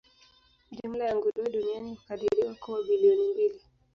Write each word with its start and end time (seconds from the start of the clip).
Jumla 0.75 1.03
ya 1.05 1.15
nguruwe 1.15 1.49
duniani 1.49 1.89
hukadiriwa 1.95 2.55
kuwa 2.55 2.83
bilioni 2.83 3.29
mbili. 3.33 3.59